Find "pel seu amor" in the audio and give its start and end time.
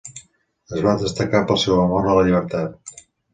1.51-2.09